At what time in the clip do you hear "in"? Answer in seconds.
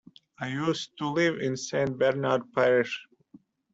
1.41-1.55